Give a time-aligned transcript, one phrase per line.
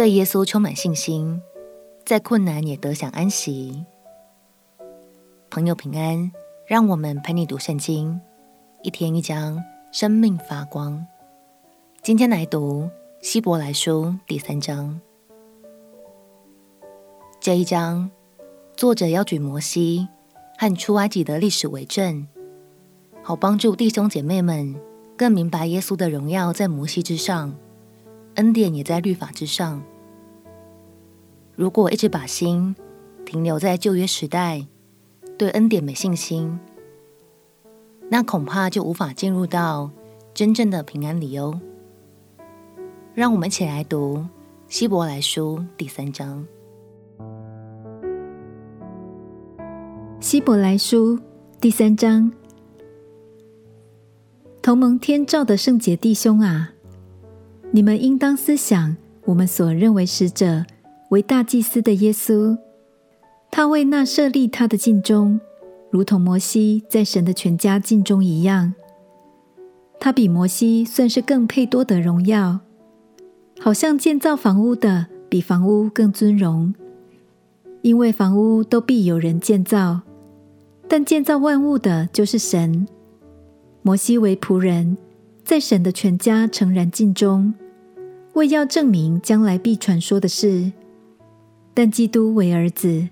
[0.00, 1.42] 对耶稣充满信心，
[2.06, 3.84] 在困难也得享安息。
[5.50, 6.32] 朋友平安，
[6.66, 8.18] 让我们陪你读圣经，
[8.82, 9.62] 一天一章，
[9.92, 11.06] 生命发光。
[12.00, 12.88] 今天来读
[13.20, 14.98] 希伯来书第三章。
[17.38, 18.10] 这一章，
[18.74, 20.08] 作者要举摩西
[20.56, 22.26] 和出埃及的历史为证，
[23.22, 24.74] 好帮助弟兄姐妹们
[25.14, 27.54] 更明白耶稣的荣耀在摩西之上，
[28.36, 29.82] 恩典也在律法之上。
[31.60, 32.74] 如果一直把心
[33.26, 34.66] 停留在旧约时代，
[35.36, 36.58] 对恩典没信心，
[38.08, 39.90] 那恐怕就无法进入到
[40.32, 41.60] 真正的平安里哦。
[43.12, 44.24] 让我们一起来读
[44.68, 46.46] 希伯来书第三章。
[50.18, 51.18] 希伯来书
[51.60, 52.32] 第三章，
[54.62, 56.72] 同盟天照的圣洁弟兄啊，
[57.70, 58.96] 你们应当思想
[59.26, 60.64] 我们所认为使者
[61.10, 62.56] 为大祭司的耶稣，
[63.50, 65.40] 他为那设立他的尽忠，
[65.90, 68.74] 如同摩西在神的全家敬忠一样。
[69.98, 72.60] 他比摩西算是更配多得荣耀，
[73.58, 76.72] 好像建造房屋的比房屋更尊荣，
[77.82, 80.02] 因为房屋都必有人建造。
[80.86, 82.86] 但建造万物的就是神。
[83.82, 84.96] 摩西为仆人，
[85.44, 87.52] 在神的全家诚然尽忠，
[88.34, 90.70] 为要证明将来必传说的事。
[91.74, 93.08] 但基督为儿子，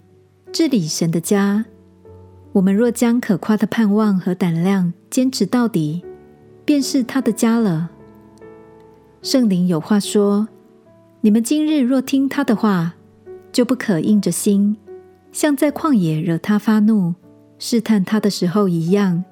[0.53, 1.65] 治理神的家。
[2.53, 6.03] 我们若将可夸的盼望和胆量坚持到底，
[6.65, 7.91] 便是他的家了。
[9.23, 10.49] 圣灵有话说：
[11.21, 12.95] 你们今日若听他的话，
[13.53, 14.77] 就不可硬着心，
[15.33, 17.15] 像在旷野惹他发怒。
[17.61, 19.25] 试探他的时候一样，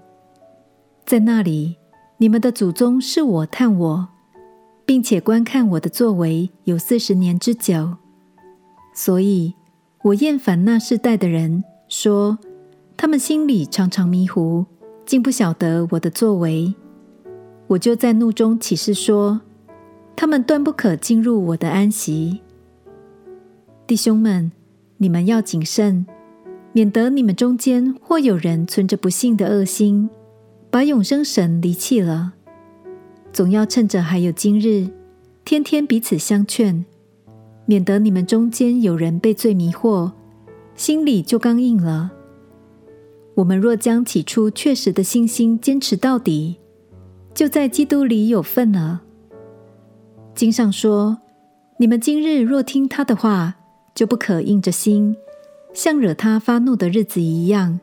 [1.05, 1.77] 在那里，
[2.19, 4.09] 你们的祖宗试我探我，
[4.85, 7.97] 并且观看我的作为有四十年之久。
[8.97, 9.53] 所以
[10.03, 12.39] 我厌烦那世代的人，说
[12.97, 14.65] 他们心里常常迷糊，
[15.05, 16.75] 竟不晓得我的作为。
[17.67, 19.43] 我就在怒中起誓说，
[20.17, 22.41] 他们断不可进入我的安息。
[23.87, 24.51] 弟兄们，
[24.97, 26.07] 你们要谨慎。
[26.73, 30.09] 免得你们中间或有人存着不信的恶心，
[30.71, 32.33] 把永生神离弃了。
[33.33, 34.89] 总要趁着还有今日，
[35.45, 36.85] 天天彼此相劝，
[37.67, 40.13] 免得你们中间有人被罪迷惑，
[40.75, 42.13] 心里就刚硬了。
[43.35, 46.57] 我们若将起初确实的信心坚持到底，
[47.35, 49.03] 就在基督里有份了。
[50.35, 51.19] 经上说：
[51.79, 53.57] 你们今日若听他的话，
[53.95, 55.17] 就不可硬着心。
[55.75, 57.81] 像惹他发怒的日子一样，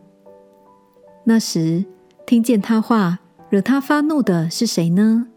[1.25, 1.85] 那时
[2.25, 3.19] 听见他话
[3.51, 5.27] 惹他发怒的是谁呢？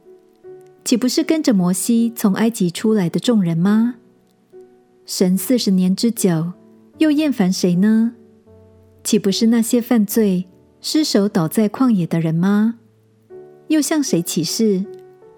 [0.83, 3.97] 岂不是跟着摩西从埃及出来的众人吗？
[5.07, 6.53] 神四十年之久，
[6.99, 8.15] 又厌烦谁呢？
[9.05, 10.49] 岂不是那些犯罪、
[10.81, 12.81] 失手倒在旷野的人吗？
[13.69, 14.85] 又向谁起誓，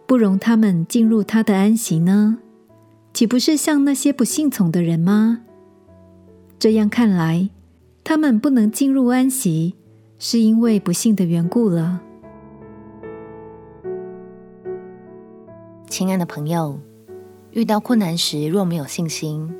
[0.06, 2.38] 不容他们进入他的安息呢？
[3.12, 5.40] 岂不是向那些不信从的人吗？
[6.58, 7.50] 这样看来，
[8.02, 9.74] 他们不能进入安息，
[10.18, 12.00] 是因为不信的缘故了。
[15.90, 16.80] 亲爱的朋友，
[17.52, 19.54] 遇到困难时，若没有信心，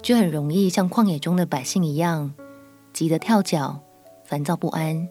[0.00, 2.32] 就很容易像旷野中的百姓一样，
[2.92, 3.80] 急得跳脚，
[4.24, 5.08] 烦躁不安，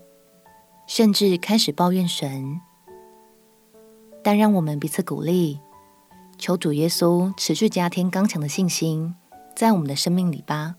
[0.88, 2.62] 甚至开始抱怨神。
[4.24, 5.60] 但让我们彼此鼓励，
[6.38, 9.14] 求主耶稣持续加添刚强的信心，
[9.56, 10.76] 在我们的生命里吧。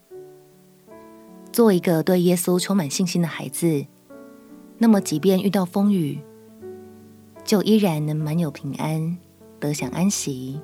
[1.52, 3.86] 做一个对耶稣充满信心的孩子，
[4.78, 6.20] 那么即便遇到风雨，
[7.44, 9.18] 就依然能满有平安，
[9.60, 10.60] 得享安息。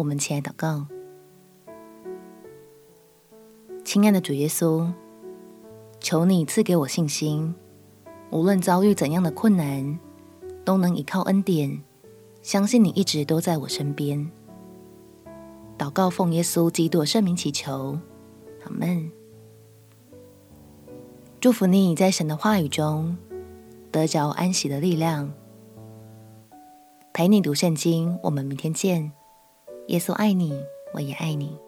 [0.00, 0.86] 我们起来祷告，
[3.84, 4.90] 亲爱的主耶稣，
[6.00, 7.54] 求你赐给我信心，
[8.30, 9.98] 无论遭遇怎样的困难，
[10.64, 11.82] 都能依靠恩典，
[12.40, 14.30] 相信你一直都在我身边。
[15.76, 17.98] 祷告奉耶稣基督圣名祈求，
[18.64, 19.12] 阿门。
[21.40, 23.18] 祝福你在神的话语中
[23.92, 25.30] 得着安息的力量，
[27.12, 28.18] 陪你读圣经。
[28.22, 29.12] 我们明天见。
[29.90, 30.52] 耶稣爱你，
[30.94, 31.58] 我也爱你。